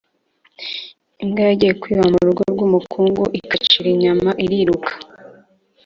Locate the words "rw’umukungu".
2.51-3.23